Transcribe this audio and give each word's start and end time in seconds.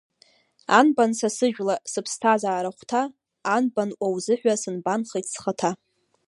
Анбан 0.77 1.11
са 1.19 1.29
сыжәла, 1.35 1.75
сыԥсҭазаара 1.91 2.69
ахәҭа, 2.73 3.01
Анбан 3.55 3.89
уа 4.01 4.07
узыҳәа 4.15 4.61
сынбанхеит 4.61 5.25
схаҭа! 5.33 5.71